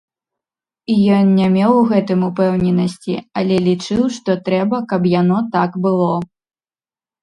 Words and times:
Ён 1.17 1.25
не 1.39 1.49
меў 1.57 1.71
у 1.81 1.83
гэтым 1.91 2.19
упэўненасці, 2.29 3.13
але 3.43 3.55
лічыў, 3.69 4.01
што 4.19 4.29
трэба, 4.51 4.85
каб 4.93 5.01
яно 5.19 5.37
так 5.57 5.83
было. 5.89 6.13